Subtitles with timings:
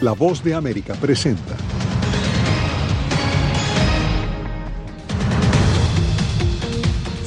[0.00, 1.56] La voz de América presenta.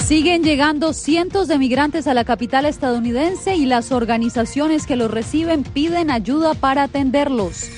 [0.06, 5.64] Siguen llegando cientos de migrantes a la capital estadounidense y las organizaciones que los reciben
[5.64, 7.70] piden ayuda para atenderlos.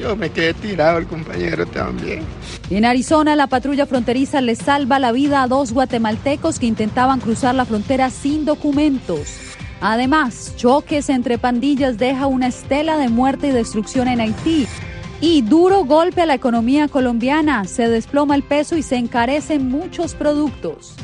[0.00, 2.22] Yo me quedé tirado, el compañero también.
[2.70, 7.54] En Arizona, la patrulla fronteriza le salva la vida a dos guatemaltecos que intentaban cruzar
[7.54, 9.47] la frontera sin documentos.
[9.80, 14.66] Además, choques entre pandillas deja una estela de muerte y destrucción en Haití.
[15.20, 17.64] Y duro golpe a la economía colombiana.
[17.64, 20.94] Se desploma el peso y se encarecen muchos productos.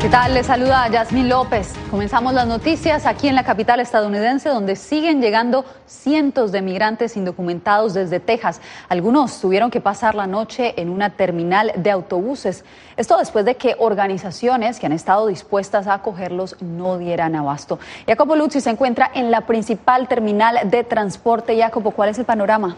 [0.00, 0.32] ¿Qué tal?
[0.32, 1.74] Les saluda Yasmín López.
[1.90, 7.92] Comenzamos las noticias aquí en la capital estadounidense, donde siguen llegando cientos de migrantes indocumentados
[7.92, 8.62] desde Texas.
[8.88, 12.64] Algunos tuvieron que pasar la noche en una terminal de autobuses.
[12.96, 17.78] Esto después de que organizaciones que han estado dispuestas a acogerlos no dieran abasto.
[18.06, 21.58] Jacopo Luzzi se encuentra en la principal terminal de transporte.
[21.58, 22.74] Jacopo, ¿cuál es el panorama?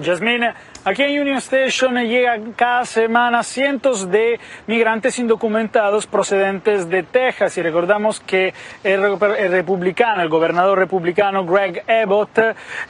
[0.00, 0.42] Yasmín,
[0.84, 7.62] aquí en Union Station llegan cada semana cientos de migrantes indocumentados procedentes de Texas y
[7.62, 8.52] recordamos que
[8.82, 9.00] el,
[9.50, 12.38] republicano, el gobernador republicano Greg Abbott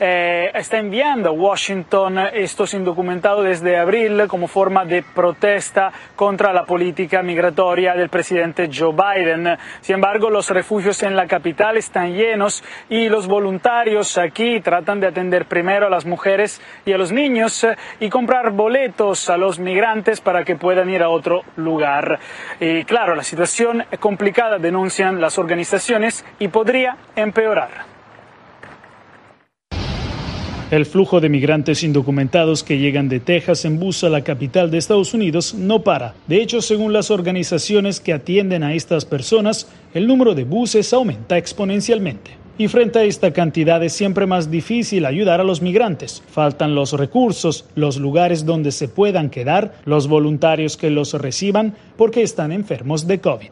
[0.01, 6.65] eh, está enviando a Washington estos indocumentados desde abril como forma de protesta contra la
[6.65, 9.59] política migratoria del presidente Joe Biden.
[9.81, 15.09] Sin embargo, los refugios en la capital están llenos y los voluntarios aquí tratan de
[15.09, 17.67] atender primero a las mujeres y a los niños
[18.01, 22.19] y comprar boletos a los migrantes para que puedan ir a otro lugar.
[22.61, 27.93] Y claro, la situación es complicada, denuncian las organizaciones, y podría empeorar.
[30.71, 34.79] El flujo de migrantes indocumentados que llegan de Texas en bus a la capital de
[34.79, 36.15] Estados Unidos no para.
[36.27, 41.37] De hecho, según las organizaciones que atienden a estas personas, el número de buses aumenta
[41.37, 42.42] exponencialmente.
[42.63, 46.23] Y frente a esta cantidad es siempre más difícil ayudar a los migrantes.
[46.31, 52.23] Faltan los recursos, los lugares donde se puedan quedar, los voluntarios que los reciban porque
[52.23, 53.49] están enfermos de COVID.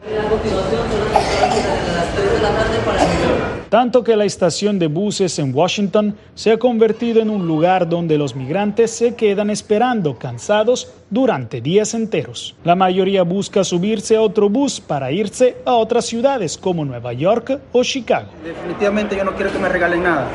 [3.71, 8.17] Tanto que la estación de buses en Washington se ha convertido en un lugar donde
[8.17, 12.53] los migrantes se quedan esperando cansados durante días enteros.
[12.65, 17.61] La mayoría busca subirse a otro bus para irse a otras ciudades como Nueva York
[17.71, 18.27] o Chicago.
[18.43, 20.27] Definitivamente yo no quiero que me regalen nada.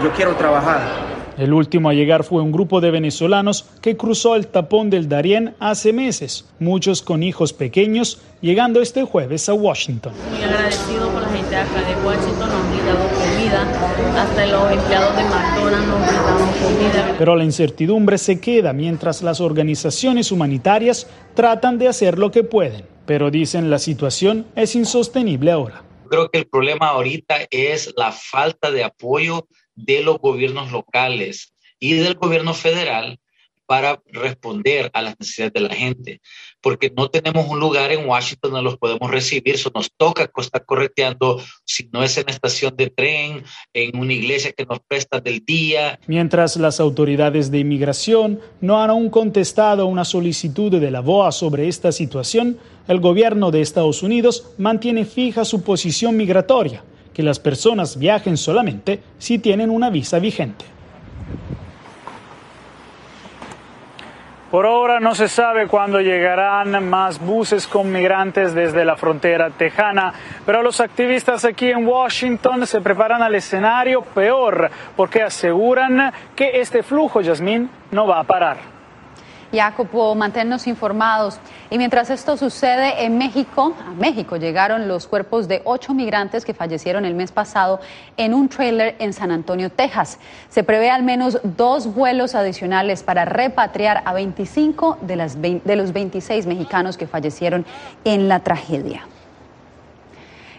[0.00, 1.08] Yo quiero trabajar.
[1.38, 5.54] El último a llegar fue un grupo de venezolanos que cruzó el tapón del Darién
[5.60, 10.12] hace meses, muchos con hijos pequeños, llegando este jueves a Washington.
[10.32, 13.68] Muy agradecido por la gente acá de Washington, nos han brindado comida,
[14.18, 17.14] hasta los empleados de McDonald's nos comida.
[17.18, 22.84] Pero la incertidumbre se queda mientras las organizaciones humanitarias tratan de hacer lo que pueden,
[23.06, 25.84] pero dicen la situación es insostenible ahora.
[26.10, 29.46] Creo que el problema ahorita es la falta de apoyo
[29.76, 33.20] de los gobiernos locales y del gobierno federal
[33.66, 36.20] para responder a las necesidades de la gente,
[36.60, 40.64] porque no tenemos un lugar en Washington donde los podemos recibir, eso nos toca estar
[40.64, 45.20] correteando, si no es en la estación de tren, en una iglesia que nos presta
[45.20, 45.98] del día.
[46.06, 51.68] Mientras las autoridades de inmigración no han aún contestado una solicitud de la BOA sobre
[51.68, 52.58] esta situación,
[52.88, 56.82] el gobierno de Estados Unidos mantiene fija su posición migratoria
[57.12, 60.77] que las personas viajen solamente si tienen una visa vigente.
[64.50, 70.14] Por ahora no se sabe cuándo llegarán más buses con migrantes desde la frontera tejana,
[70.46, 76.82] pero los activistas aquí en Washington se preparan al escenario peor porque aseguran que este
[76.82, 78.77] flujo, Yasmín, no va a parar.
[79.52, 81.38] Jacopo, manténnos informados.
[81.70, 86.54] Y mientras esto sucede en México, a México llegaron los cuerpos de ocho migrantes que
[86.54, 87.80] fallecieron el mes pasado
[88.16, 90.18] en un trailer en San Antonio, Texas.
[90.48, 95.92] Se prevé al menos dos vuelos adicionales para repatriar a 25 de, las de los
[95.92, 97.64] 26 mexicanos que fallecieron
[98.04, 99.06] en la tragedia.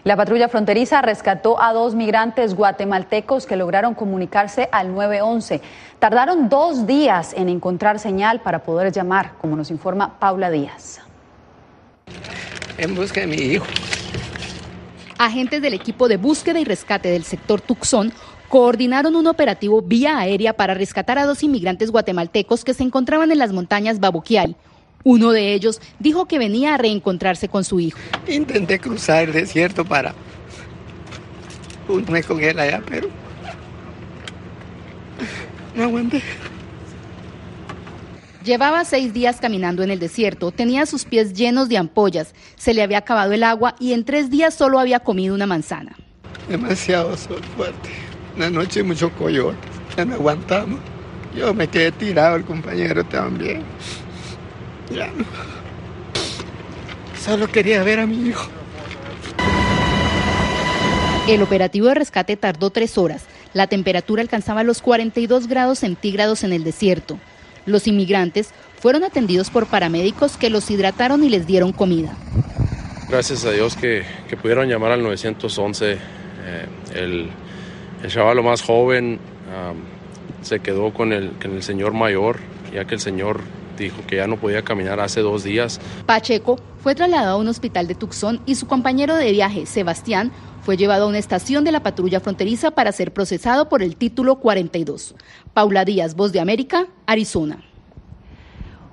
[0.02, 5.60] La patrulla fronteriza rescató a dos migrantes guatemaltecos que lograron comunicarse al 911.
[5.98, 11.00] Tardaron dos días en encontrar señal para poder llamar, como nos informa Paula Díaz.
[12.78, 13.66] En busca de mi hijo.
[15.18, 18.10] Agentes del equipo de búsqueda y rescate del sector Tucson
[18.48, 23.38] coordinaron un operativo vía aérea para rescatar a dos inmigrantes guatemaltecos que se encontraban en
[23.38, 24.56] las montañas Babuquial,
[25.04, 27.98] uno de ellos dijo que venía a reencontrarse con su hijo.
[28.26, 30.14] Intenté cruzar el desierto para
[31.88, 33.08] unirme con él allá, pero
[35.74, 36.22] no aguanté.
[38.44, 42.82] Llevaba seis días caminando en el desierto, tenía sus pies llenos de ampollas, se le
[42.82, 45.94] había acabado el agua y en tres días solo había comido una manzana.
[46.48, 47.90] Demasiado sol fuerte.
[48.36, 49.58] Una noche mucho coyote.
[49.96, 50.80] Ya no aguantamos.
[51.36, 53.62] Yo me quedé tirado, el compañero también.
[54.90, 55.24] Ya no.
[57.18, 58.48] Solo quería ver a mi hijo.
[61.28, 63.26] El operativo de rescate tardó tres horas.
[63.52, 67.18] La temperatura alcanzaba los 42 grados centígrados en el desierto.
[67.66, 68.50] Los inmigrantes
[68.80, 72.16] fueron atendidos por paramédicos que los hidrataron y les dieron comida.
[73.08, 74.04] Gracias a Dios que,
[74.40, 75.92] pudieron llamar al 911.
[75.92, 75.98] Eh,
[76.94, 77.28] el,
[78.02, 79.18] el chaval más joven
[80.42, 82.38] se quedó con el, con el señor mayor,
[82.72, 83.40] ya que el señor
[83.80, 85.80] dijo que ya no podía caminar hace dos días.
[86.06, 90.30] Pacheco fue trasladado a un hospital de Tucson y su compañero de viaje, Sebastián,
[90.62, 94.36] fue llevado a una estación de la patrulla fronteriza para ser procesado por el título
[94.36, 95.14] 42.
[95.54, 97.64] Paula Díaz, Voz de América, Arizona.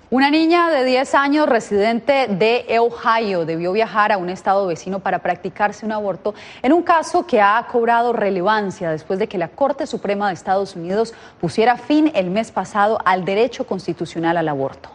[0.09, 5.19] Una niña de 10 años residente de Ohio debió viajar a un estado vecino para
[5.19, 9.86] practicarse un aborto en un caso que ha cobrado relevancia después de que la Corte
[9.86, 14.89] Suprema de Estados Unidos pusiera fin el mes pasado al derecho constitucional al aborto.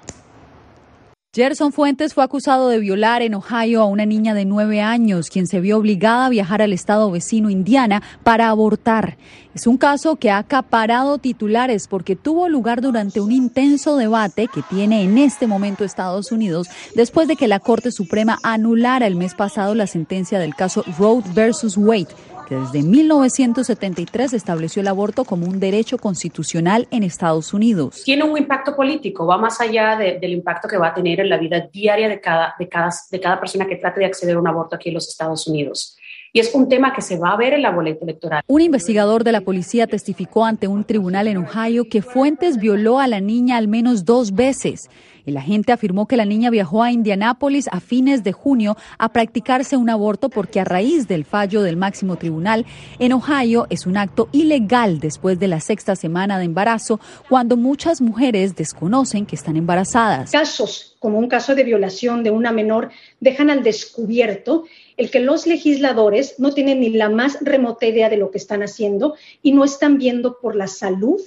[1.34, 5.46] Gerson Fuentes fue acusado de violar en Ohio a una niña de nueve años, quien
[5.46, 9.17] se vio obligada a viajar al estado vecino Indiana para abortar.
[9.55, 14.61] Es un caso que ha acaparado titulares porque tuvo lugar durante un intenso debate que
[14.61, 19.32] tiene en este momento Estados Unidos después de que la Corte Suprema anulara el mes
[19.32, 22.08] pasado la sentencia del caso Roe versus Wade
[22.52, 28.02] que desde 1973 estableció el aborto como un derecho constitucional en Estados Unidos.
[28.04, 31.38] Tiene un impacto político, va más allá del impacto que va a tener en la
[31.38, 34.46] vida diaria de cada, de, cada, de cada persona que trate de acceder a un
[34.46, 35.96] aborto aquí en los Estados Unidos.
[36.34, 38.43] Y es un tema que se va a ver en la boleta electoral.
[38.46, 43.06] Un investigador de la policía testificó ante un tribunal en Ohio que Fuentes violó a
[43.06, 44.88] la niña al menos dos veces.
[45.25, 49.77] El agente afirmó que la niña viajó a Indianápolis a fines de junio a practicarse
[49.77, 52.67] un aborto porque a raíz del fallo del máximo tribunal
[52.99, 56.99] en Ohio es un acto ilegal después de la sexta semana de embarazo
[57.29, 60.33] cuando muchas mujeres desconocen que están embarazadas.
[60.33, 62.91] Casos como un caso de violación de una menor
[63.21, 64.65] dejan al descubierto
[64.97, 68.63] el que los legisladores no tienen ni la más remota idea de lo que están
[68.63, 71.21] haciendo y no están viendo por la salud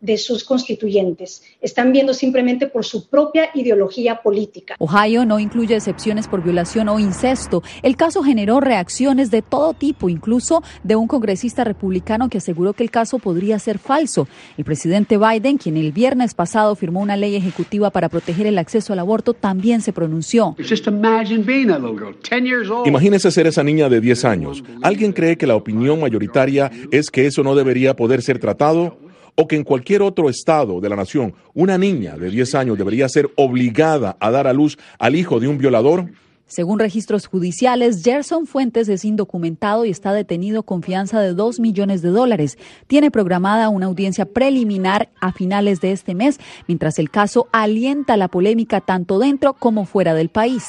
[0.00, 1.42] de sus constituyentes.
[1.60, 4.76] Están viendo simplemente por su propia ideología política.
[4.78, 7.62] Ohio no incluye excepciones por violación o incesto.
[7.82, 12.82] El caso generó reacciones de todo tipo, incluso de un congresista republicano que aseguró que
[12.82, 14.26] el caso podría ser falso.
[14.56, 18.92] El presidente Biden, quien el viernes pasado firmó una ley ejecutiva para proteger el acceso
[18.92, 20.56] al aborto, también se pronunció.
[22.86, 24.64] Imagínese ser esa niña de 10 años.
[24.82, 29.09] ¿Alguien cree que la opinión mayoritaria es que eso no debería poder ser tratado?
[29.34, 33.08] O que en cualquier otro estado de la nación una niña de 10 años debería
[33.08, 36.10] ser obligada a dar a luz al hijo de un violador?
[36.50, 42.02] Según registros judiciales, Gerson Fuentes es indocumentado y está detenido con fianza de 2 millones
[42.02, 42.58] de dólares.
[42.88, 48.26] Tiene programada una audiencia preliminar a finales de este mes, mientras el caso alienta la
[48.26, 50.64] polémica tanto dentro como fuera del país.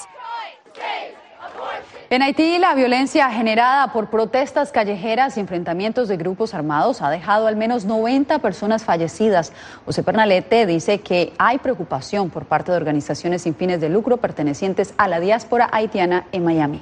[2.12, 7.48] En Haití, la violencia generada por protestas callejeras y enfrentamientos de grupos armados ha dejado
[7.48, 9.54] al menos 90 personas fallecidas.
[9.86, 14.94] José Pernalete dice que hay preocupación por parte de organizaciones sin fines de lucro pertenecientes
[14.98, 16.82] a la diáspora haitiana en Miami.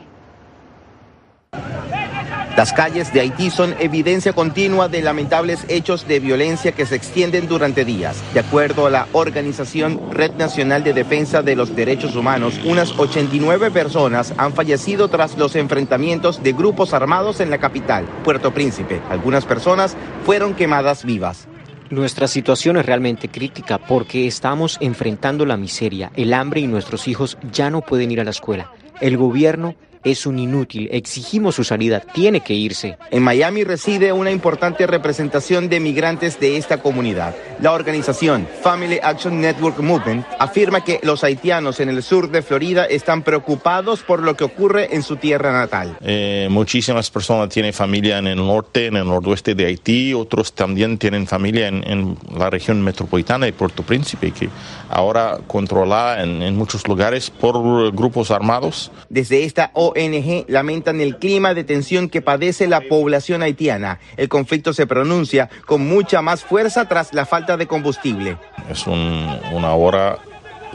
[2.58, 7.48] Las calles de Haití son evidencia continua de lamentables hechos de violencia que se extienden
[7.48, 8.22] durante días.
[8.34, 13.72] De acuerdo a la organización Red Nacional de Defensa de los Derechos Humanos, unas 89
[13.72, 19.02] personas han fallecido tras los enfrentamientos de grupos armados en la capital, Puerto Príncipe.
[19.10, 21.48] Algunas personas fueron quemadas vivas.
[21.90, 27.38] Nuestra situación es realmente crítica porque estamos enfrentando la miseria, el hambre y nuestros hijos
[27.52, 28.72] ya no pueden ir a la escuela.
[29.02, 30.90] El gobierno es un inútil.
[30.92, 32.00] Exigimos su salida.
[32.00, 32.98] Tiene que irse.
[33.12, 37.36] En Miami reside una importante representación de migrantes de esta comunidad.
[37.62, 42.86] La organización Family Action Network Movement afirma que los haitianos en el sur de Florida
[42.86, 45.98] están preocupados por lo que ocurre en su tierra natal.
[46.02, 50.14] Eh, muchísimas personas tienen familia en el norte, en el noroeste de Haití.
[50.14, 54.50] Otros también tienen familia en, la región metropolitana de Puerto Príncipe, que
[54.90, 58.92] ahora controlada en, en muchos lugares por grupos armados.
[59.10, 64.00] Desde esta ONG lamentan el clima de tensión que padece la población haitiana.
[64.18, 68.38] El conflicto se pronuncia con mucha más fuerza tras la falta de combustible.
[68.70, 70.20] Es una hora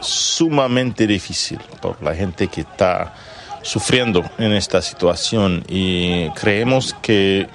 [0.01, 3.13] sumamente difícil por la gente que está
[3.61, 7.47] sufriendo en esta situación y creemos que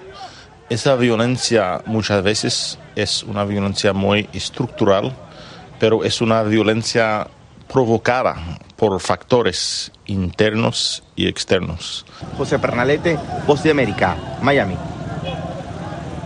[0.68, 5.14] esa violencia muchas veces es una violencia muy estructural
[5.80, 7.26] pero es una violencia
[7.66, 8.36] provocada
[8.76, 12.04] por factores internos y externos.
[12.36, 14.76] José Pernalete, Voz de América, Miami.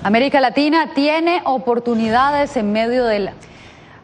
[0.02, 3.30] América Latina tiene oportunidades en medio del...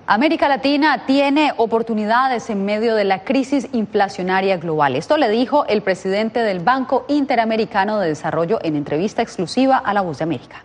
[0.06, 4.96] América Latina tiene oportunidades en medio de la crisis inflacionaria global.
[4.96, 10.00] Esto le dijo el presidente del Banco Interamericano de Desarrollo en entrevista exclusiva a La
[10.00, 10.64] Voz de América.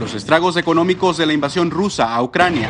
[0.00, 2.68] Los estragos económicos de la invasión rusa a Ucrania,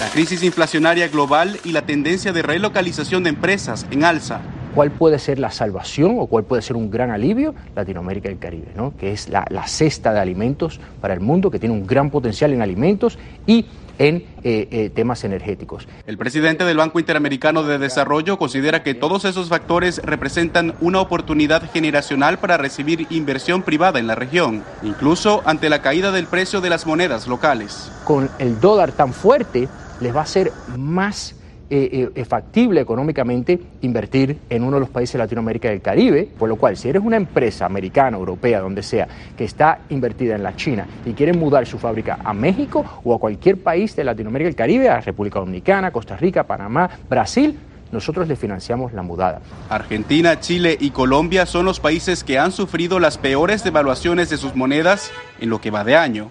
[0.00, 4.40] la crisis inflacionaria global y la tendencia de relocalización de empresas en alza
[4.74, 8.38] cuál puede ser la salvación o cuál puede ser un gran alivio, Latinoamérica y el
[8.38, 8.94] Caribe, ¿no?
[8.96, 12.62] que es la, cesta de alimentos para el mundo, que tiene un gran potencial en
[12.62, 13.66] alimentos y
[13.98, 15.86] en eh, eh, temas energéticos.
[16.06, 21.70] El presidente del Banco Interamericano de Desarrollo considera que todos esos factores representan una oportunidad
[21.70, 26.70] generacional para recibir inversión privada en la región, incluso ante la caída del precio de
[26.70, 27.92] las monedas locales.
[28.04, 29.68] Con el dólar tan fuerte,
[30.00, 31.34] les va a ser más
[31.72, 36.28] eh, eh, factible económicamente invertir en uno de los países de Latinoamérica y del Caribe,
[36.36, 40.42] por lo cual si eres una empresa americana, europea, donde sea, que está invertida en
[40.42, 44.48] la China y quiere mudar su fábrica a México o a cualquier país de Latinoamérica
[44.48, 47.56] y el Caribe, a República Dominicana, Costa Rica, Panamá, Brasil,
[47.92, 49.40] nosotros le financiamos la mudada.
[49.68, 54.56] Argentina, Chile y Colombia son los países que han sufrido las peores devaluaciones de sus
[54.56, 56.30] monedas en lo que va de año.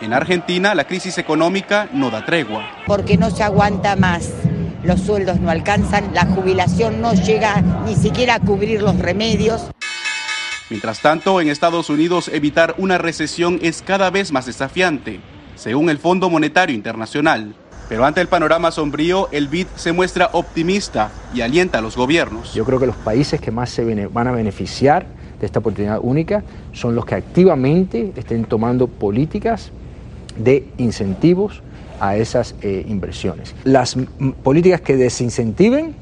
[0.00, 2.64] En Argentina, la crisis económica no da tregua.
[2.86, 4.30] Porque no se aguanta más.
[4.84, 9.72] Los sueldos no alcanzan, la jubilación no llega ni siquiera a cubrir los remedios.
[10.70, 15.18] Mientras tanto, en Estados Unidos evitar una recesión es cada vez más desafiante,
[15.56, 17.56] según el Fondo Monetario Internacional.
[17.88, 22.54] Pero ante el panorama sombrío, el BID se muestra optimista y alienta a los gobiernos.
[22.54, 25.06] Yo creo que los países que más se van a beneficiar
[25.40, 29.72] de esta oportunidad única son los que activamente estén tomando políticas
[30.38, 31.62] de incentivos
[32.00, 33.54] a esas eh, inversiones.
[33.64, 33.96] Las
[34.42, 35.94] políticas que desincentiven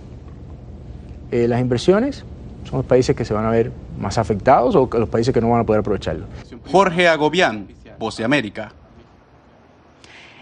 [1.30, 2.24] eh, las inversiones
[2.64, 5.50] son los países que se van a ver más afectados o los países que no
[5.50, 6.26] van a poder aprovecharlo.
[6.70, 8.72] Jorge Agobián, Voz de América.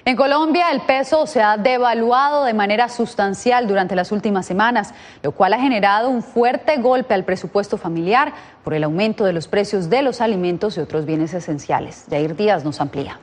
[0.07, 5.33] En Colombia el peso se ha devaluado de manera sustancial durante las últimas semanas, lo
[5.33, 9.89] cual ha generado un fuerte golpe al presupuesto familiar por el aumento de los precios
[9.89, 12.05] de los alimentos y otros bienes esenciales.
[12.11, 13.19] Jair Díaz nos amplía.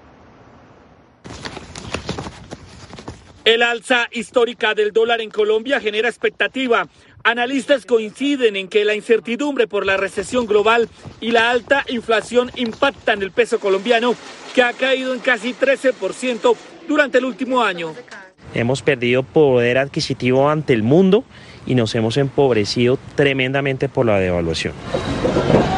[3.43, 6.87] El alza histórica del dólar en Colombia genera expectativa.
[7.23, 13.21] Analistas coinciden en que la incertidumbre por la recesión global y la alta inflación impactan
[13.23, 14.15] el peso colombiano,
[14.53, 16.55] que ha caído en casi 13%
[16.87, 17.95] durante el último año.
[18.53, 21.23] Hemos perdido poder adquisitivo ante el mundo
[21.65, 24.73] y nos hemos empobrecido tremendamente por la devaluación.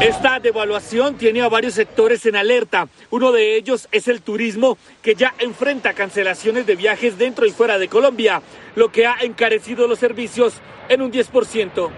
[0.00, 2.88] Esta devaluación tiene a varios sectores en alerta.
[3.10, 7.78] Uno de ellos es el turismo, que ya enfrenta cancelaciones de viajes dentro y fuera
[7.78, 8.42] de Colombia,
[8.76, 11.88] lo que ha encarecido los servicios en un 10%.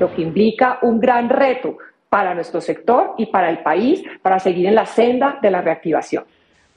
[0.00, 4.66] Lo que implica un gran reto para nuestro sector y para el país para seguir
[4.66, 6.24] en la senda de la reactivación.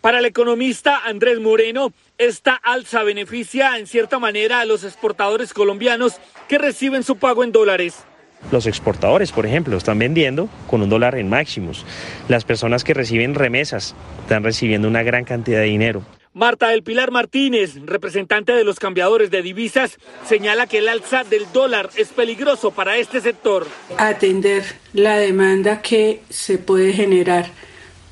[0.08, 6.14] Para el economista Andrés Moreno, esta alza beneficia en cierta manera a los exportadores colombianos
[6.48, 8.06] que reciben su pago en dólares.
[8.50, 11.86] Los exportadores, por ejemplo, están vendiendo con un dólar en máximos.
[12.30, 16.04] Las personas que reciben remesas están recibiendo una gran cantidad de dinero.
[16.32, 21.52] Marta del Pilar Martínez, representante de los cambiadores de divisas, señala que el alza del
[21.52, 23.68] dólar es peligroso para este sector.
[23.98, 27.48] Atender la demanda que se puede generar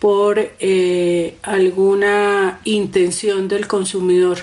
[0.05, 4.37] por eh, alguna intención del consumidor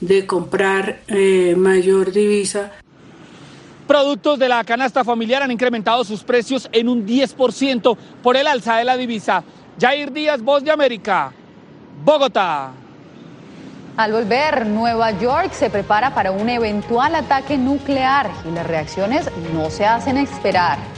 [0.00, 2.72] de comprar eh, mayor divisa.
[3.86, 8.76] Productos de la canasta familiar han incrementado sus precios en un 10% por el alza
[8.76, 9.42] de la divisa.
[9.80, 11.32] Jair Díaz, Voz de América,
[12.04, 12.72] Bogotá.
[13.96, 19.70] Al volver, Nueva York se prepara para un eventual ataque nuclear y las reacciones no
[19.70, 20.97] se hacen esperar.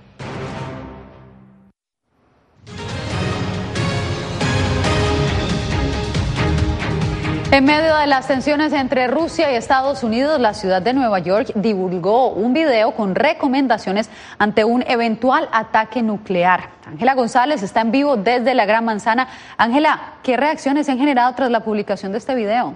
[7.51, 11.51] En medio de las tensiones entre Rusia y Estados Unidos, la ciudad de Nueva York
[11.55, 16.69] divulgó un video con recomendaciones ante un eventual ataque nuclear.
[16.85, 19.27] Ángela González está en vivo desde la Gran Manzana.
[19.57, 22.73] Ángela, ¿qué reacciones se han generado tras la publicación de este video?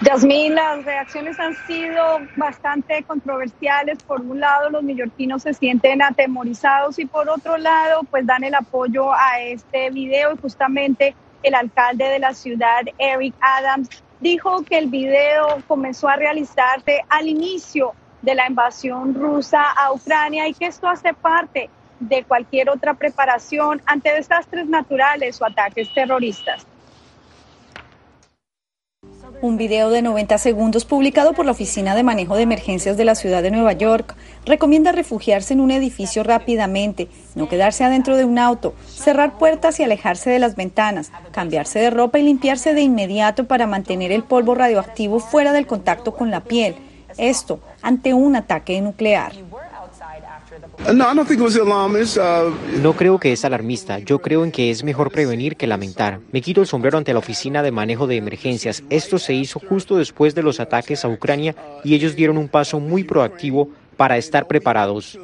[0.00, 2.02] Yasmín, las reacciones han sido
[2.34, 4.02] bastante controversiales.
[4.02, 8.56] Por un lado, los neoyorquinos se sienten atemorizados y por otro lado, pues dan el
[8.56, 13.88] apoyo a este video y justamente el alcalde de la ciudad, Eric Adams,
[14.20, 17.92] dijo que el video comenzó a realizarse al inicio
[18.22, 23.80] de la invasión rusa a Ucrania y que esto hace parte de cualquier otra preparación
[23.86, 26.66] ante desastres naturales o ataques terroristas.
[29.42, 33.14] Un video de 90 segundos publicado por la Oficina de Manejo de Emergencias de la
[33.14, 38.38] Ciudad de Nueva York recomienda refugiarse en un edificio rápidamente, no quedarse adentro de un
[38.38, 43.46] auto, cerrar puertas y alejarse de las ventanas, cambiarse de ropa y limpiarse de inmediato
[43.46, 46.74] para mantener el polvo radioactivo fuera del contacto con la piel.
[47.16, 49.32] Esto ante un ataque nuclear.
[52.82, 56.20] No creo que es alarmista, yo creo en que es mejor prevenir que lamentar.
[56.32, 58.82] Me quito el sombrero ante la Oficina de Manejo de Emergencias.
[58.88, 62.80] Esto se hizo justo después de los ataques a Ucrania y ellos dieron un paso
[62.80, 65.18] muy proactivo para estar preparados.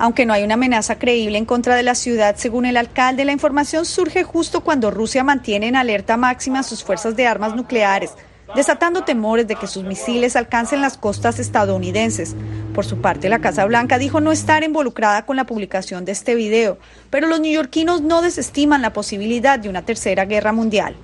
[0.00, 3.32] Aunque no hay una amenaza creíble en contra de la ciudad, según el alcalde, la
[3.32, 8.12] información surge justo cuando Rusia mantiene en alerta máxima sus fuerzas de armas nucleares
[8.54, 12.34] desatando temores de que sus misiles alcancen las costas estadounidenses.
[12.74, 16.34] Por su parte, la Casa Blanca dijo no estar involucrada con la publicación de este
[16.34, 16.78] video,
[17.10, 20.94] pero los neoyorquinos no desestiman la posibilidad de una tercera guerra mundial.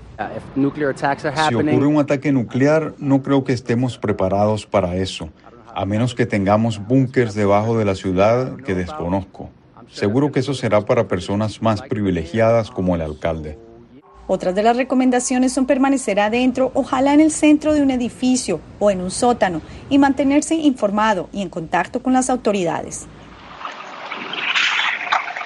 [1.49, 5.29] Si ocurre un ataque nuclear, no creo que estemos preparados para eso,
[5.75, 9.51] a menos que tengamos búnkers debajo de la ciudad que desconozco.
[9.91, 13.59] Seguro que eso será para personas más privilegiadas como el alcalde.
[14.27, 18.91] Otras de las recomendaciones son permanecer adentro, ojalá en el centro de un edificio o
[18.91, 19.61] en un sótano,
[19.91, 23.07] y mantenerse informado y en contacto con las autoridades.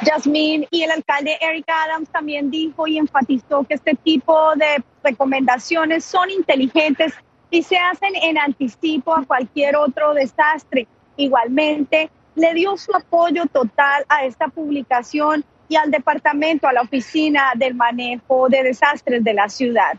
[0.03, 6.05] Yasmín y el alcalde Eric Adams también dijo y enfatizó que este tipo de recomendaciones
[6.05, 7.15] son inteligentes
[7.51, 10.87] y se hacen en anticipo a cualquier otro desastre.
[11.17, 17.53] Igualmente, le dio su apoyo total a esta publicación y al departamento, a la oficina
[17.55, 19.99] del manejo de desastres de la ciudad.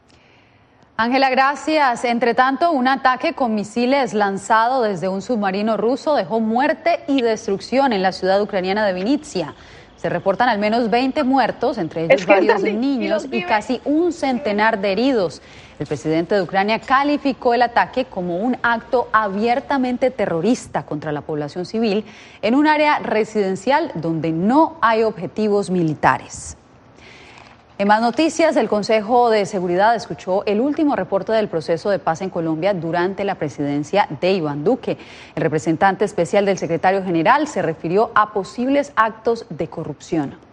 [0.98, 2.04] Ángela, gracias.
[2.04, 7.94] Entre tanto, un ataque con misiles lanzado desde un submarino ruso dejó muerte y destrucción
[7.94, 9.56] en la ciudad ucraniana de Vinitsia.
[9.96, 14.92] Se reportan al menos 20 muertos, entre ellos varios niños y casi un centenar de
[14.92, 15.42] heridos.
[15.80, 21.66] El presidente de Ucrania calificó el ataque como un acto abiertamente terrorista contra la población
[21.66, 22.04] civil
[22.42, 26.58] en un área residencial donde no hay objetivos militares.
[27.78, 32.20] En más noticias, el Consejo de Seguridad escuchó el último reporte del proceso de paz
[32.20, 34.98] en Colombia durante la presidencia de Iván Duque.
[35.34, 40.49] El representante especial del secretario general se refirió a posibles actos de corrupción.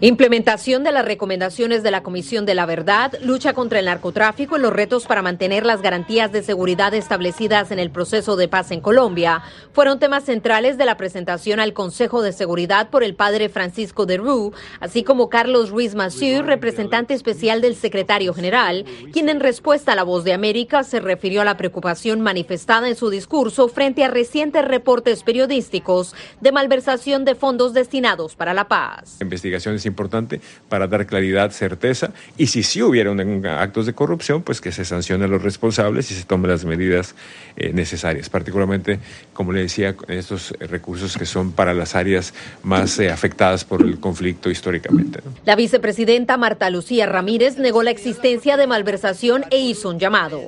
[0.00, 4.60] Implementación de las recomendaciones de la Comisión de la Verdad, lucha contra el narcotráfico y
[4.60, 8.80] los retos para mantener las garantías de seguridad establecidas en el proceso de paz en
[8.80, 14.06] Colombia fueron temas centrales de la presentación al Consejo de Seguridad por el padre Francisco
[14.06, 19.92] de Rue, así como Carlos Ruiz Massieu, representante especial del secretario general, quien en respuesta
[19.92, 24.04] a la voz de América se refirió a la preocupación manifestada en su discurso frente
[24.04, 29.16] a recientes reportes periodísticos de malversación de fondos destinados para la Paz.
[29.20, 34.42] La investigación es importante para dar claridad, certeza y si sí hubieron actos de corrupción,
[34.42, 37.14] pues que se sancionen a los responsables y se tomen las medidas
[37.56, 39.00] eh, necesarias, particularmente,
[39.32, 43.98] como le decía, estos recursos que son para las áreas más eh, afectadas por el
[44.00, 45.20] conflicto históricamente.
[45.44, 50.38] La vicepresidenta Marta Lucía Ramírez negó la existencia de malversación e hizo un llamado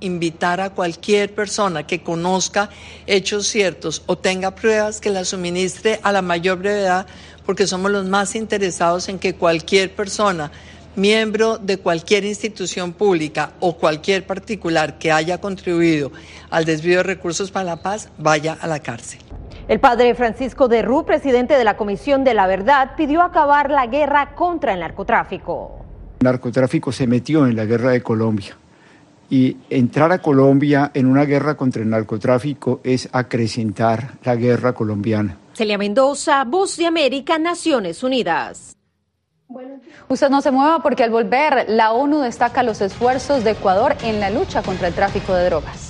[0.00, 2.70] invitar a cualquier persona que conozca
[3.06, 7.06] hechos ciertos o tenga pruebas que las suministre a la mayor brevedad,
[7.46, 10.50] porque somos los más interesados en que cualquier persona,
[10.96, 16.10] miembro de cualquier institución pública o cualquier particular que haya contribuido
[16.50, 19.20] al desvío de recursos para la paz, vaya a la cárcel.
[19.68, 23.86] El padre Francisco de Rú, presidente de la Comisión de la Verdad, pidió acabar la
[23.86, 25.84] guerra contra el narcotráfico.
[26.20, 28.56] El narcotráfico se metió en la guerra de Colombia
[29.30, 35.38] y entrar a Colombia en una guerra contra el narcotráfico es acrecentar la guerra colombiana.
[35.54, 38.76] Celia Mendoza, Voz de América, Naciones Unidas.
[40.08, 44.20] Usted no se mueva porque al volver la ONU destaca los esfuerzos de Ecuador en
[44.20, 45.89] la lucha contra el tráfico de drogas.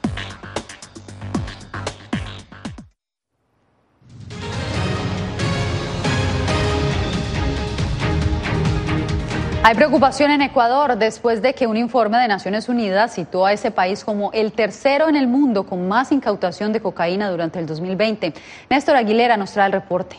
[9.63, 13.69] Hay preocupación en Ecuador después de que un informe de Naciones Unidas citó a ese
[13.69, 18.33] país como el tercero en el mundo con más incautación de cocaína durante el 2020.
[18.71, 20.17] Néstor Aguilera nos trae el reporte.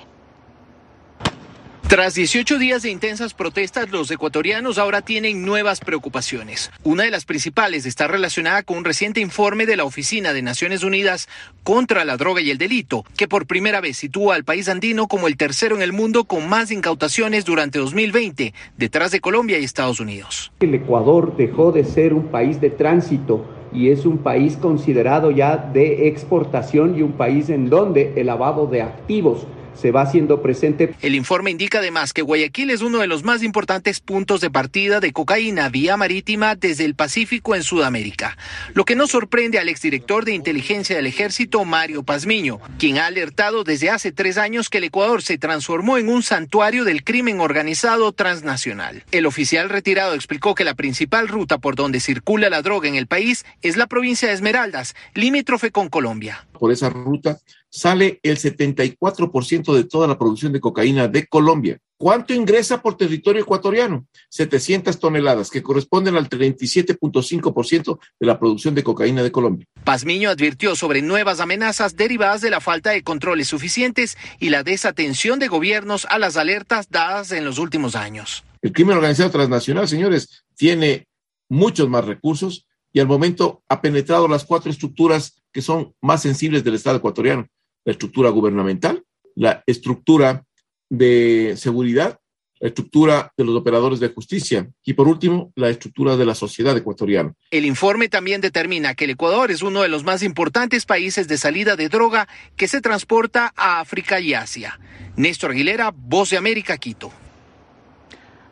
[1.88, 6.70] Tras 18 días de intensas protestas, los ecuatorianos ahora tienen nuevas preocupaciones.
[6.84, 10.84] Una de las principales está relacionada con un reciente informe de la Oficina de Naciones
[10.84, 11.28] Unidas
[11.64, 15.28] contra la Droga y el Delito, que por primera vez sitúa al país andino como
[15.28, 20.00] el tercero en el mundo con más incautaciones durante 2020, detrás de Colombia y Estados
[20.00, 20.50] Unidos.
[20.60, 25.56] El Ecuador dejó de ser un país de tránsito y es un país considerado ya
[25.56, 30.94] de exportación y un país en donde el lavado de activos se va haciendo presente.
[31.00, 35.00] El informe indica además que Guayaquil es uno de los más importantes puntos de partida
[35.00, 38.36] de cocaína vía marítima desde el Pacífico en Sudamérica,
[38.74, 43.64] lo que no sorprende al exdirector de inteligencia del ejército, Mario Pazmiño, quien ha alertado
[43.64, 48.12] desde hace tres años que el Ecuador se transformó en un santuario del crimen organizado
[48.12, 49.04] transnacional.
[49.10, 53.06] El oficial retirado explicó que la principal ruta por donde circula la droga en el
[53.06, 56.46] país es la provincia de Esmeraldas, limítrofe con Colombia.
[56.58, 57.38] Por esa ruta
[57.72, 61.78] sale el 74% de toda la producción de cocaína de Colombia.
[61.96, 64.06] ¿Cuánto ingresa por territorio ecuatoriano?
[64.28, 69.66] 700 toneladas, que corresponden al 37.5% de la producción de cocaína de Colombia.
[69.84, 75.38] Pazmiño advirtió sobre nuevas amenazas derivadas de la falta de controles suficientes y la desatención
[75.38, 78.44] de gobiernos a las alertas dadas en los últimos años.
[78.60, 81.06] El crimen organizado transnacional, señores, tiene
[81.48, 86.64] muchos más recursos y al momento ha penetrado las cuatro estructuras que son más sensibles
[86.64, 87.48] del Estado ecuatoriano
[87.84, 90.44] la estructura gubernamental, la estructura
[90.88, 92.18] de seguridad,
[92.60, 96.76] la estructura de los operadores de justicia y por último la estructura de la sociedad
[96.76, 97.34] ecuatoriana.
[97.50, 101.38] El informe también determina que el Ecuador es uno de los más importantes países de
[101.38, 104.78] salida de droga que se transporta a África y Asia.
[105.16, 107.10] Néstor Aguilera, Voz de América, Quito.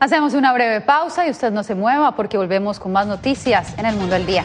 [0.00, 3.86] Hacemos una breve pausa y usted no se mueva porque volvemos con más noticias en
[3.86, 4.44] el mundo del día.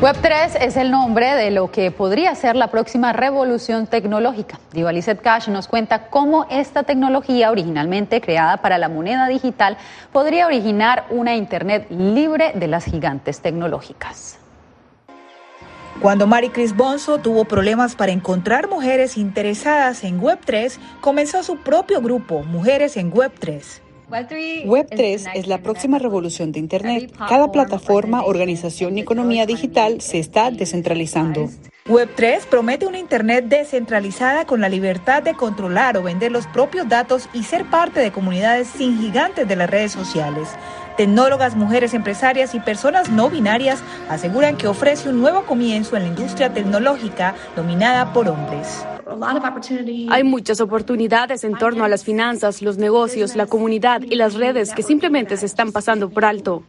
[0.00, 4.60] Web3 es el nombre de lo que podría ser la próxima revolución tecnológica.
[4.72, 9.76] Divalizet Cash nos cuenta cómo esta tecnología, originalmente creada para la moneda digital,
[10.12, 14.38] podría originar una Internet libre de las gigantes tecnológicas.
[16.00, 22.00] Cuando Mary Chris Bonzo tuvo problemas para encontrar mujeres interesadas en Web3, comenzó su propio
[22.00, 23.80] grupo, Mujeres en Web3.
[24.08, 27.12] Web3 es la próxima revolución de Internet.
[27.28, 31.50] Cada plataforma, organización y economía digital se está descentralizando.
[31.86, 37.28] Web3 promete una Internet descentralizada con la libertad de controlar o vender los propios datos
[37.32, 40.48] y ser parte de comunidades sin gigantes de las redes sociales.
[40.96, 46.08] Tecnólogas, mujeres empresarias y personas no binarias aseguran que ofrece un nuevo comienzo en la
[46.08, 48.84] industria tecnológica dominada por hombres.
[50.10, 54.72] Hay muchas oportunidades en torno a las finanzas, los negocios, la comunidad y las redes
[54.74, 56.62] que simplemente se están pasando por alto.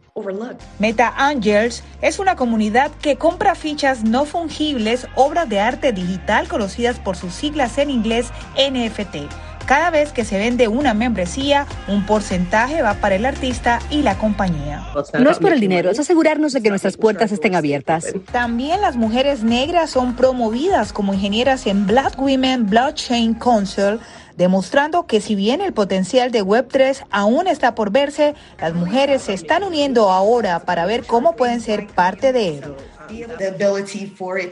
[0.80, 7.00] Meta Angels es una comunidad que compra fichas no fungibles, obras de arte digital conocidas
[7.00, 12.82] por sus siglas en inglés NFT cada vez que se vende una membresía, un porcentaje
[12.82, 14.84] va para el artista y la compañía.
[15.20, 18.08] No es por el dinero, es asegurarnos de que nuestras puertas estén abiertas.
[18.32, 24.00] También las mujeres negras son promovidas como ingenieras en Black Women Blockchain Council
[24.38, 29.34] demostrando que si bien el potencial de Web3 aún está por verse, las mujeres se
[29.34, 32.64] están uniendo ahora para ver cómo pueden ser parte de él.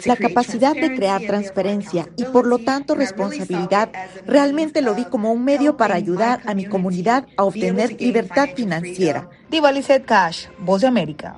[0.06, 3.90] La capacidad de crear transparencia y por lo tanto responsabilidad
[4.26, 9.30] realmente lo vi como un medio para ayudar a mi comunidad a obtener libertad financiera.
[9.50, 9.72] Diva
[10.06, 11.38] Cash, Voz de América.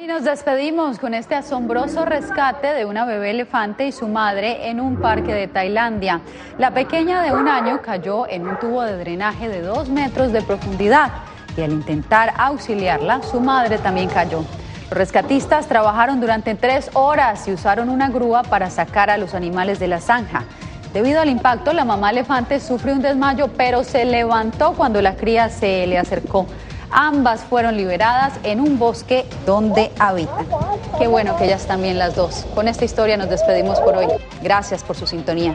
[0.00, 4.80] Y nos despedimos con este asombroso rescate de una bebé elefante y su madre en
[4.80, 6.20] un parque de Tailandia.
[6.56, 10.42] La pequeña de un año cayó en un tubo de drenaje de dos metros de
[10.42, 11.10] profundidad
[11.56, 14.44] y al intentar auxiliarla, su madre también cayó.
[14.90, 19.78] Los rescatistas trabajaron durante tres horas y usaron una grúa para sacar a los animales
[19.78, 20.44] de la zanja.
[20.94, 25.50] Debido al impacto, la mamá elefante sufrió un desmayo, pero se levantó cuando la cría
[25.50, 26.46] se le acercó.
[26.90, 30.46] Ambas fueron liberadas en un bosque donde habitan.
[30.98, 32.46] Qué bueno que ellas también las dos.
[32.54, 34.06] Con esta historia nos despedimos por hoy.
[34.42, 35.54] Gracias por su sintonía.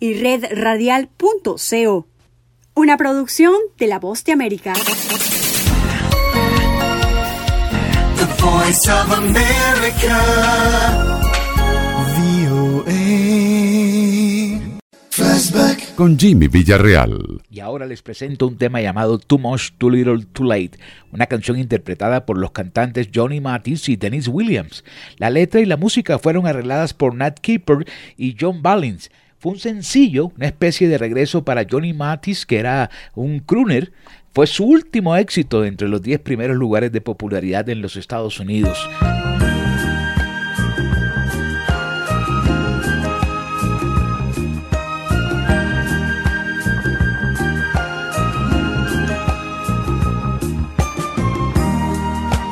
[0.00, 2.06] y redradial.co.
[2.74, 4.72] Una producción de La Voz de América.
[15.96, 17.42] Con Jimmy Villarreal.
[17.50, 20.72] Y ahora les presento un tema llamado Too Much, Too Little, Too Late,
[21.12, 24.84] una canción interpretada por los cantantes Johnny Mathis y Dennis Williams.
[25.18, 29.10] La letra y la música fueron arregladas por Nat Keeper y John Ballins.
[29.44, 33.92] Fue un sencillo, una especie de regreso para Johnny Mathis, que era un crooner.
[34.32, 38.88] Fue su último éxito entre los 10 primeros lugares de popularidad en los Estados Unidos.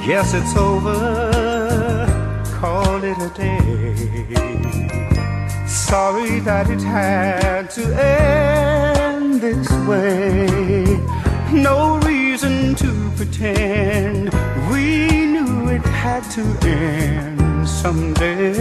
[0.07, 2.05] Yes, it's over.
[2.61, 3.62] Call it a.
[5.92, 10.87] Sorry that it had to end this way.
[11.52, 14.33] No reason to pretend
[14.70, 18.55] we knew it had to end someday.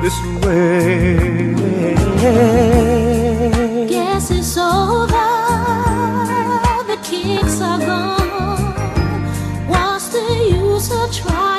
[0.00, 1.54] This way.
[3.88, 5.28] Guess it's over.
[6.86, 9.26] The kicks are gone.
[9.66, 10.22] What's the
[10.54, 11.49] use of trying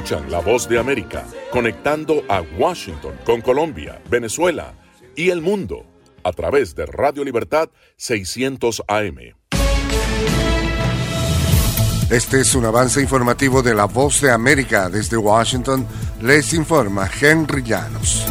[0.00, 4.72] Escuchan la voz de América conectando a Washington con Colombia, Venezuela
[5.14, 5.84] y el mundo
[6.24, 9.18] a través de Radio Libertad 600 AM.
[12.08, 14.88] Este es un avance informativo de la voz de América.
[14.88, 15.86] Desde Washington
[16.22, 18.24] les informa Henry Llanos.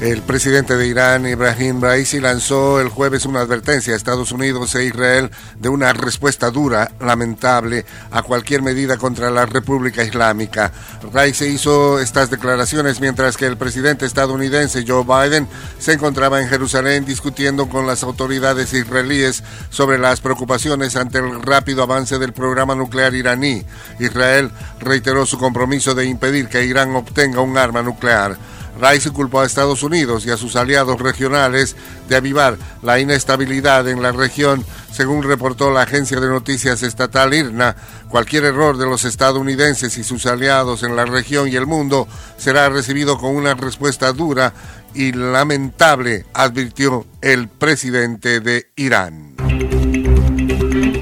[0.00, 4.84] El presidente de Irán, Ibrahim Raisi, lanzó el jueves una advertencia a Estados Unidos e
[4.84, 10.70] Israel de una respuesta dura, lamentable, a cualquier medida contra la República Islámica.
[11.12, 15.48] Raisi hizo estas declaraciones mientras que el presidente estadounidense Joe Biden
[15.80, 21.82] se encontraba en Jerusalén discutiendo con las autoridades israelíes sobre las preocupaciones ante el rápido
[21.82, 23.64] avance del programa nuclear iraní.
[23.98, 28.38] Israel reiteró su compromiso de impedir que Irán obtenga un arma nuclear.
[28.80, 31.76] Rice culpó a Estados Unidos y a sus aliados regionales
[32.08, 37.76] de avivar la inestabilidad en la región, Según reportó la agencia de noticias estatal IRNA,
[38.08, 42.68] cualquier error de los estadounidenses y sus aliados en la región y el mundo será
[42.68, 44.52] recibido con una respuesta dura
[44.94, 49.87] y lamentable, advirtió el presidente de Irán.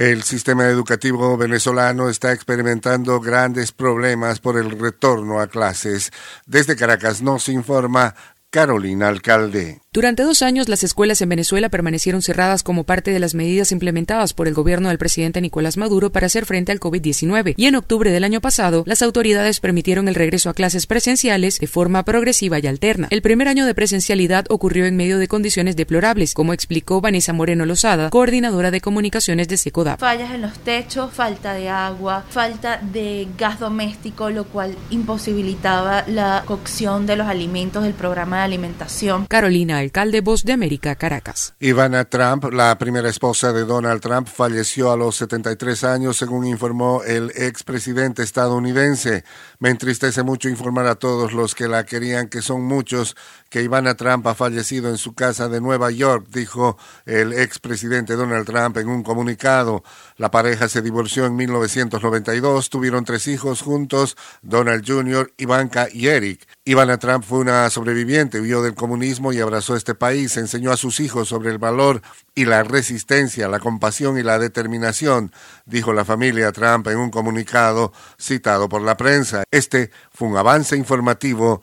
[0.00, 6.10] El sistema educativo venezolano está experimentando grandes problemas por el retorno a clases.
[6.46, 8.14] Desde Caracas nos informa
[8.50, 9.80] Carolina Alcalde.
[9.92, 14.34] Durante dos años, las escuelas en Venezuela permanecieron cerradas como parte de las medidas implementadas
[14.34, 17.54] por el gobierno del presidente Nicolás Maduro para hacer frente al COVID-19.
[17.56, 21.66] Y en octubre del año pasado, las autoridades permitieron el regreso a clases presenciales de
[21.68, 23.06] forma progresiva y alterna.
[23.10, 27.66] El primer año de presencialidad ocurrió en medio de condiciones deplorables, como explicó Vanessa Moreno
[27.66, 29.98] Lozada, coordinadora de comunicaciones de SECODAP.
[29.98, 36.44] Fallas en los techos, falta de agua, falta de gas doméstico, lo cual imposibilitaba la
[36.46, 39.26] cocción de los alimentos del programa de alimentación.
[39.26, 41.54] Carolina alcalde Voz de América, Caracas.
[41.60, 47.02] Ivana Trump, la primera esposa de Donald Trump, falleció a los 73 años, según informó
[47.04, 49.24] el expresidente estadounidense.
[49.58, 53.16] Me entristece mucho informar a todos los que la querían, que son muchos,
[53.50, 58.46] que Ivana Trump ha fallecido en su casa de Nueva York, dijo el expresidente Donald
[58.46, 59.82] Trump en un comunicado.
[60.16, 66.46] La pareja se divorció en 1992, tuvieron tres hijos juntos, Donald Jr., Ivanka y Eric.
[66.64, 71.00] Ivana Trump fue una sobreviviente, huyó del comunismo y abrazó este país, enseñó a sus
[71.00, 72.02] hijos sobre el valor
[72.36, 75.32] y la resistencia, la compasión y la determinación,
[75.66, 79.42] dijo la familia Trump en un comunicado citado por la prensa.
[79.50, 81.62] Este fue un avance informativo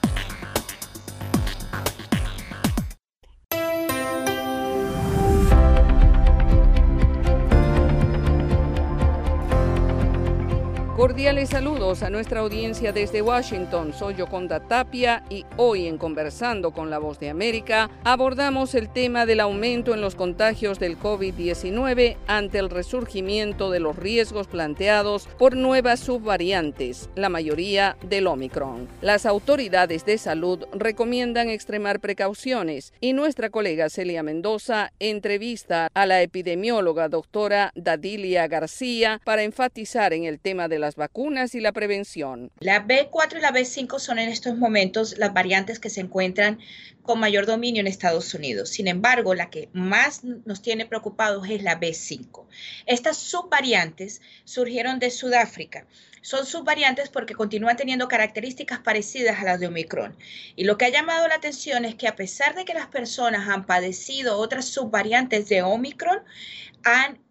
[11.21, 13.93] Cordiales saludos a nuestra audiencia desde Washington.
[13.93, 19.27] Soy Yoconda Tapia y hoy en Conversando con la Voz de América abordamos el tema
[19.27, 25.55] del aumento en los contagios del COVID-19 ante el resurgimiento de los riesgos planteados por
[25.55, 28.87] nuevas subvariantes, la mayoría del Omicron.
[29.03, 36.23] Las autoridades de salud recomiendan extremar precauciones y nuestra colega Celia Mendoza entrevista a la
[36.23, 41.71] epidemióloga doctora Dadilia García para enfatizar en el tema de la las vacunas y la
[41.73, 42.51] prevención.
[42.59, 46.59] La B4 y la B5 son en estos momentos las variantes que se encuentran
[47.01, 48.69] con mayor dominio en Estados Unidos.
[48.69, 52.45] Sin embargo, la que más nos tiene preocupados es la B5.
[52.85, 55.85] Estas subvariantes surgieron de Sudáfrica.
[56.21, 60.15] Son subvariantes porque continúan teniendo características parecidas a las de Omicron.
[60.55, 63.49] Y lo que ha llamado la atención es que a pesar de que las personas
[63.49, 66.19] han padecido otras subvariantes de Omicron,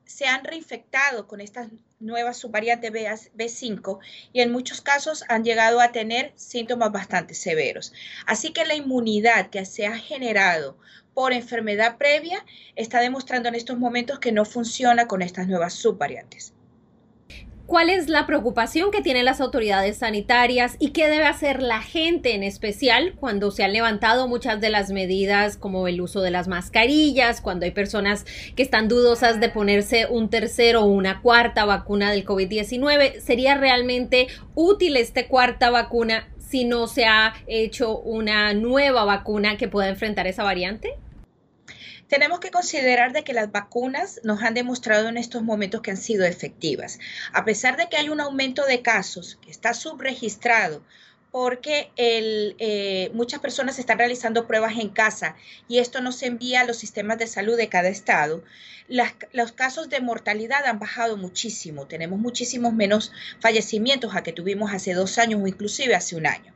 [0.04, 1.68] se han reinfectado con estas
[2.01, 3.98] nuevas subvariantes B5
[4.32, 7.92] y en muchos casos han llegado a tener síntomas bastante severos.
[8.26, 10.76] Así que la inmunidad que se ha generado
[11.14, 12.44] por enfermedad previa
[12.74, 16.55] está demostrando en estos momentos que no funciona con estas nuevas subvariantes.
[17.70, 22.34] ¿Cuál es la preocupación que tienen las autoridades sanitarias y qué debe hacer la gente
[22.34, 26.48] en especial cuando se han levantado muchas de las medidas como el uso de las
[26.48, 32.10] mascarillas, cuando hay personas que están dudosas de ponerse un tercero o una cuarta vacuna
[32.10, 33.20] del COVID-19?
[33.20, 39.68] ¿Sería realmente útil esta cuarta vacuna si no se ha hecho una nueva vacuna que
[39.68, 40.96] pueda enfrentar esa variante?
[42.11, 45.96] Tenemos que considerar de que las vacunas nos han demostrado en estos momentos que han
[45.96, 46.98] sido efectivas.
[47.32, 50.82] A pesar de que hay un aumento de casos que está subregistrado
[51.30, 55.36] porque eh, muchas personas están realizando pruebas en casa
[55.68, 58.42] y esto no se envía a los sistemas de salud de cada estado.
[59.32, 61.86] Los casos de mortalidad han bajado muchísimo.
[61.86, 66.52] Tenemos muchísimos menos fallecimientos a que tuvimos hace dos años o inclusive hace un año.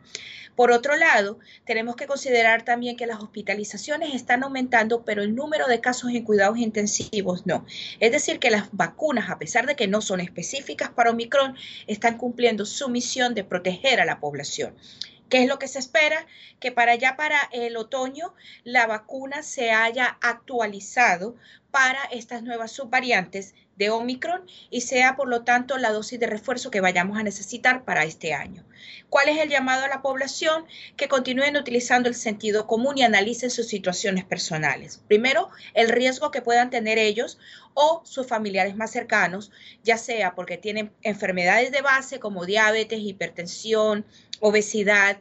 [0.57, 5.66] Por otro lado, tenemos que considerar también que las hospitalizaciones están aumentando, pero el número
[5.66, 7.66] de casos en cuidados intensivos no.
[8.00, 12.18] Es decir, que las vacunas, a pesar de que no son específicas para Omicron, están
[12.18, 14.74] cumpliendo su misión de proteger a la población.
[15.28, 16.26] ¿Qué es lo que se espera?
[16.61, 21.34] Que para allá, para el otoño, la vacuna se haya actualizado
[21.70, 26.70] para estas nuevas subvariantes de Omicron y sea por lo tanto la dosis de refuerzo
[26.70, 28.64] que vayamos a necesitar para este año.
[29.08, 30.66] ¿Cuál es el llamado a la población?
[30.96, 35.00] Que continúen utilizando el sentido común y analicen sus situaciones personales.
[35.08, 37.38] Primero, el riesgo que puedan tener ellos
[37.74, 39.50] o sus familiares más cercanos,
[39.82, 44.04] ya sea porque tienen enfermedades de base como diabetes, hipertensión,
[44.40, 45.18] obesidad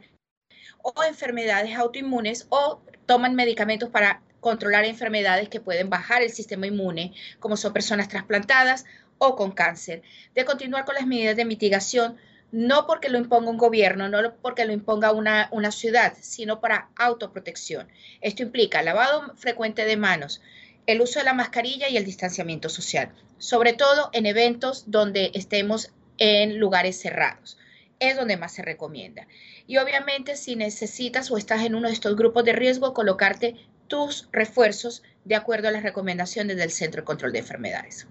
[0.82, 7.14] o enfermedades autoinmunes o toman medicamentos para controlar enfermedades que pueden bajar el sistema inmune,
[7.40, 8.84] como son personas trasplantadas
[9.16, 10.02] o con cáncer,
[10.34, 12.18] de continuar con las medidas de mitigación,
[12.52, 16.90] no porque lo imponga un gobierno, no porque lo imponga una, una ciudad, sino para
[16.94, 17.88] autoprotección.
[18.20, 20.42] Esto implica lavado frecuente de manos,
[20.86, 25.90] el uso de la mascarilla y el distanciamiento social, sobre todo en eventos donde estemos
[26.18, 27.56] en lugares cerrados.
[27.98, 29.26] Es donde más se recomienda.
[29.66, 33.56] Y obviamente si necesitas o estás en uno de estos grupos de riesgo, colocarte
[33.88, 38.06] tus refuerzos de acuerdo a las recomendaciones del Centro de Control de Enfermedades.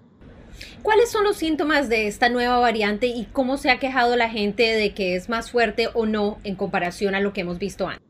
[0.81, 4.63] ¿Cuáles son los síntomas de esta nueva variante y cómo se ha quejado la gente
[4.63, 8.03] de que es más fuerte o no en comparación a lo que hemos visto antes?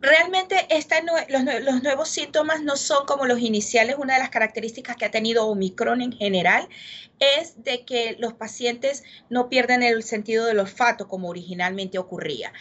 [0.00, 3.96] Realmente esta, los, los, nuevos síntomas no son como los iniciales.
[3.98, 6.68] Una de las características que ha tenido Omicron en general
[7.18, 12.52] es de que los pacientes no pierden el sentido del olfato como originalmente ocurría.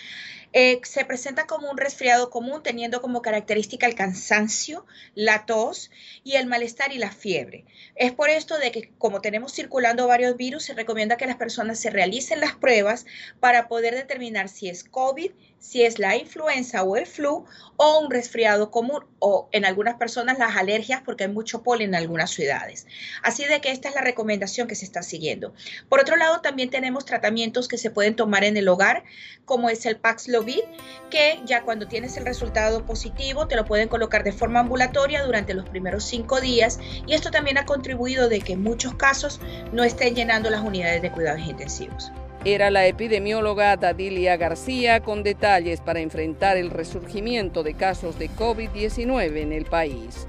[0.58, 5.92] Eh, se presenta como un resfriado común, teniendo como característica el cansancio, la tos
[6.24, 7.66] y el malestar y la fiebre.
[7.96, 11.78] Es por esto de que como tenemos circulando varios virus, se recomienda que las personas
[11.78, 13.06] se realicen las pruebas
[13.42, 17.46] para poder determinar si es COVID, si es la influenza o el flu
[17.78, 21.96] o un resfriado común o en algunas personas las alergias porque hay mucho polen en
[21.96, 22.88] algunas ciudades.
[23.24, 25.54] Así de que esta es la recomendación que se está siguiendo.
[25.90, 29.04] Por otro lado, también tenemos tratamientos que se pueden tomar en el hogar,
[29.46, 30.62] como es el Paxlovid,
[31.10, 35.54] que ya cuando tienes el resultado positivo te lo pueden colocar de forma ambulatoria durante
[35.54, 39.40] los primeros cinco días y esto también ha contribuido de que en muchos casos
[39.72, 42.12] no estén llenando las unidades de cuidados intensivos.
[42.48, 49.38] Era la epidemióloga Dadilia García con detalles para enfrentar el resurgimiento de casos de COVID-19
[49.38, 50.28] en el país.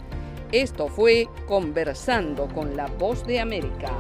[0.50, 3.98] Esto fue Conversando con la Voz de América.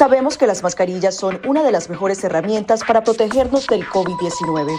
[0.00, 4.78] Sabemos que las mascarillas son una de las mejores herramientas para protegernos del COVID-19,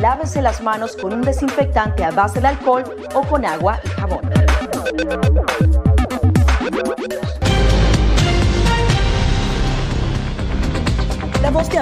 [0.00, 5.75] lávese las manos con un desinfectante a base de alcohol o con agua y jabón.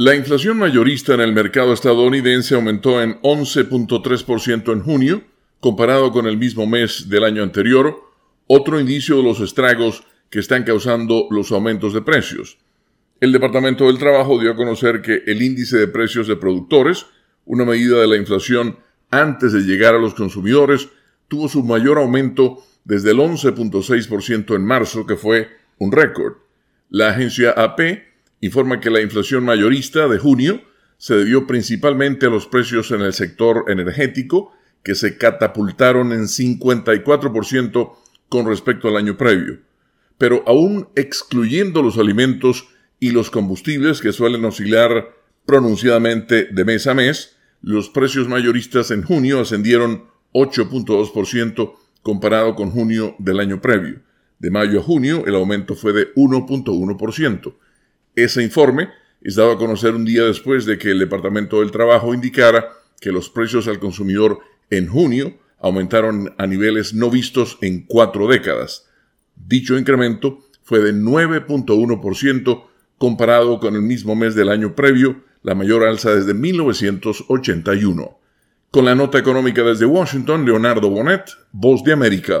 [0.00, 5.24] La inflación mayorista en el mercado estadounidense aumentó en 11.3% en junio,
[5.58, 8.04] comparado con el mismo mes del año anterior,
[8.46, 12.58] otro indicio de los estragos que están causando los aumentos de precios.
[13.20, 17.06] El Departamento del Trabajo dio a conocer que el índice de precios de productores,
[17.44, 18.78] una medida de la inflación
[19.10, 20.90] antes de llegar a los consumidores,
[21.26, 26.34] tuvo su mayor aumento desde el 11.6% en marzo, que fue un récord.
[26.88, 28.07] La agencia AP
[28.40, 30.62] informa que la inflación mayorista de junio
[30.96, 37.96] se debió principalmente a los precios en el sector energético, que se catapultaron en 54%
[38.28, 39.58] con respecto al año previo.
[40.18, 42.68] Pero aún excluyendo los alimentos
[43.00, 45.14] y los combustibles que suelen oscilar
[45.46, 53.14] pronunciadamente de mes a mes, los precios mayoristas en junio ascendieron 8.2% comparado con junio
[53.18, 54.02] del año previo.
[54.38, 57.54] De mayo a junio el aumento fue de 1.1%.
[58.18, 58.88] Ese informe
[59.22, 62.68] es dado a conocer un día después de que el Departamento del Trabajo indicara
[63.00, 64.40] que los precios al consumidor
[64.70, 68.88] en junio aumentaron a niveles no vistos en cuatro décadas.
[69.36, 72.64] Dicho incremento fue de 9.1%
[72.98, 78.18] comparado con el mismo mes del año previo, la mayor alza desde 1981.
[78.72, 82.40] Con la nota económica desde Washington, Leonardo Bonet, Voz de América.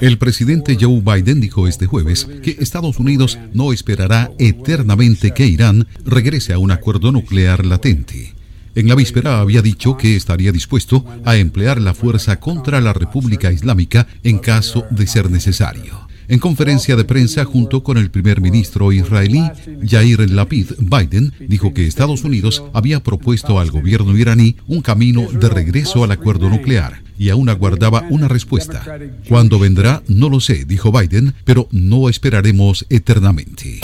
[0.00, 5.86] El presidente Joe Biden dijo este jueves que Estados Unidos no esperará eternamente que Irán
[6.04, 8.34] regrese a un acuerdo nuclear latente.
[8.74, 13.50] En la víspera había dicho que estaría dispuesto a emplear la fuerza contra la República
[13.50, 16.06] Islámica en caso de ser necesario.
[16.30, 19.42] En conferencia de prensa junto con el primer ministro israelí
[19.82, 25.48] Yair Lapid, Biden dijo que Estados Unidos había propuesto al gobierno iraní un camino de
[25.48, 28.84] regreso al acuerdo nuclear y aún aguardaba una respuesta.
[29.28, 30.04] ¿Cuándo vendrá?
[30.06, 33.80] No lo sé, dijo Biden, pero no esperaremos eternamente.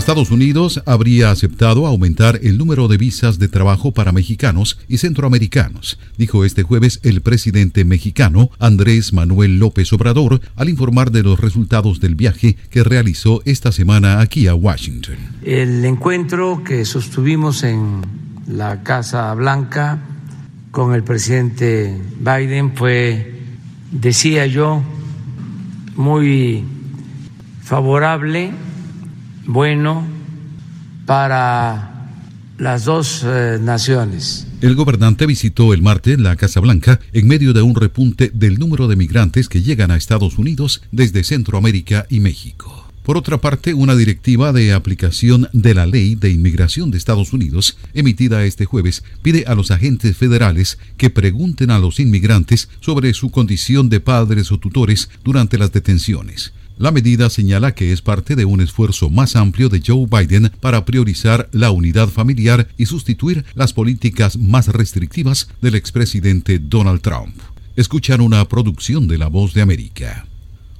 [0.00, 5.98] Estados Unidos habría aceptado aumentar el número de visas de trabajo para mexicanos y centroamericanos,
[6.16, 12.00] dijo este jueves el presidente mexicano Andrés Manuel López Obrador al informar de los resultados
[12.00, 15.16] del viaje que realizó esta semana aquí a Washington.
[15.44, 18.00] El encuentro que sostuvimos en
[18.48, 19.98] la Casa Blanca
[20.70, 23.34] con el presidente Biden fue,
[23.92, 24.82] decía yo,
[25.94, 26.64] muy
[27.62, 28.69] favorable
[29.52, 30.06] bueno
[31.06, 32.08] para
[32.58, 34.46] las dos eh, naciones.
[34.60, 38.86] El gobernante visitó el martes la Casa Blanca en medio de un repunte del número
[38.86, 42.86] de migrantes que llegan a Estados Unidos desde Centroamérica y México.
[43.02, 47.78] Por otra parte, una directiva de aplicación de la Ley de Inmigración de Estados Unidos,
[47.94, 53.30] emitida este jueves, pide a los agentes federales que pregunten a los inmigrantes sobre su
[53.30, 56.52] condición de padres o tutores durante las detenciones.
[56.80, 60.86] La medida señala que es parte de un esfuerzo más amplio de Joe Biden para
[60.86, 67.34] priorizar la unidad familiar y sustituir las políticas más restrictivas del expresidente Donald Trump.
[67.76, 70.24] Escuchan una producción de La Voz de América.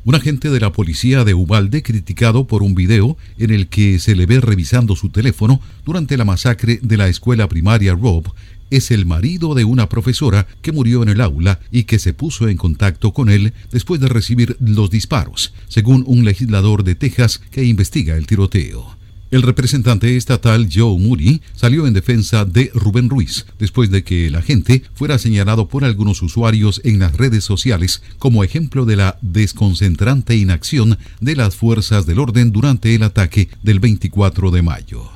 [0.03, 4.16] Un agente de la policía de Ubalde criticado por un video en el que se
[4.16, 8.24] le ve revisando su teléfono durante la masacre de la escuela primaria Rob
[8.71, 12.49] es el marido de una profesora que murió en el aula y que se puso
[12.49, 17.64] en contacto con él después de recibir los disparos, según un legislador de Texas que
[17.64, 19.01] investiga el tiroteo.
[19.31, 24.35] El representante estatal Joe Moody salió en defensa de Rubén Ruiz después de que el
[24.35, 30.35] agente fuera señalado por algunos usuarios en las redes sociales como ejemplo de la desconcentrante
[30.35, 35.11] inacción de las fuerzas del orden durante el ataque del 24 de mayo.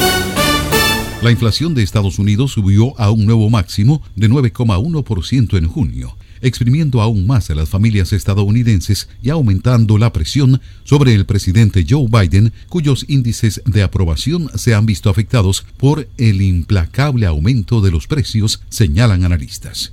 [1.25, 7.01] La inflación de Estados Unidos subió a un nuevo máximo de 9,1% en junio, exprimiendo
[7.01, 12.53] aún más a las familias estadounidenses y aumentando la presión sobre el presidente Joe Biden,
[12.69, 18.61] cuyos índices de aprobación se han visto afectados por el implacable aumento de los precios,
[18.69, 19.93] señalan analistas.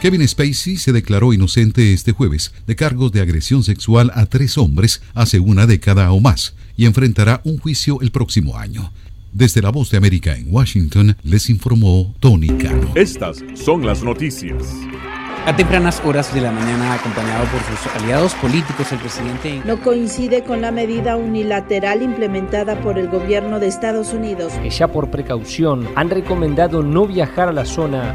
[0.00, 5.02] Kevin Spacey se declaró inocente este jueves de cargos de agresión sexual a tres hombres
[5.14, 8.92] hace una década o más y enfrentará un juicio el próximo año.
[9.36, 12.90] Desde la Voz de América en Washington les informó Tony Cano.
[12.94, 14.72] Estas son las noticias.
[15.44, 19.60] A tempranas horas de la mañana, acompañado por sus aliados políticos, el presidente...
[19.66, 24.54] No coincide con la medida unilateral implementada por el gobierno de Estados Unidos.
[24.62, 28.14] Que ya por precaución han recomendado no viajar a la zona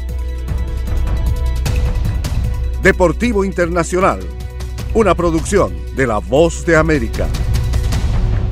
[2.81, 4.19] Deportivo Internacional,
[4.95, 7.27] una producción de La Voz de América.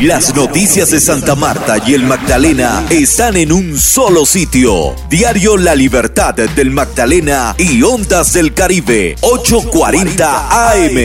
[0.00, 4.96] Las noticias de Santa Marta y el Magdalena están en un solo sitio.
[5.08, 10.96] Diario La Libertad del Magdalena y Ondas del Caribe, 840 AM.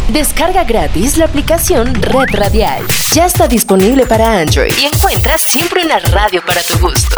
[0.10, 2.84] Descarga gratis la aplicación Red Radial.
[3.14, 7.16] Ya está disponible para Android y encuentras siempre una radio para tu gusto.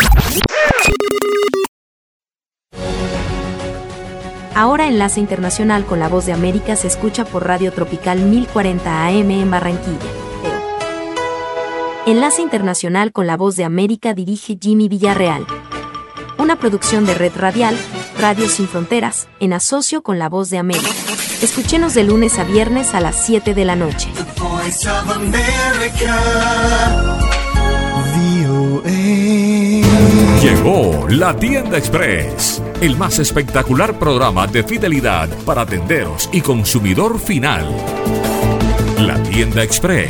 [4.54, 9.32] Ahora Enlace Internacional con la Voz de América se escucha por Radio Tropical 1040 AM
[9.32, 10.00] en Barranquilla.
[12.06, 15.46] Enlace Internacional con la Voz de América dirige Jimmy Villarreal.
[16.38, 17.76] Una producción de Red Radial,
[18.28, 20.90] Radio Sin Fronteras, en asocio con la Voz de América.
[21.44, 24.10] Escúchenos de lunes a viernes a las 7 de la noche.
[30.42, 37.64] Llegó la Tienda Express, el más espectacular programa de fidelidad para tenderos y consumidor final.
[39.02, 40.10] La Tienda Express,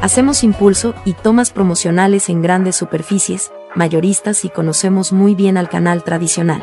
[0.00, 6.04] hacemos impulso y tomas promocionales en grandes superficies, mayoristas y conocemos muy bien al canal
[6.04, 6.62] tradicional.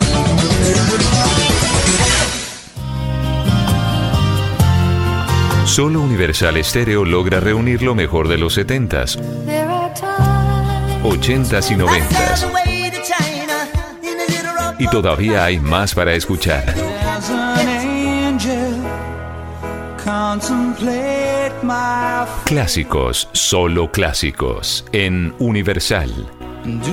[5.65, 9.19] Solo Universal Estéreo logra reunir lo mejor de los 70s,
[11.03, 12.66] 80s y 90s.
[14.79, 16.73] Y todavía hay más para escuchar.
[22.45, 26.11] Clásicos, solo clásicos, en Universal.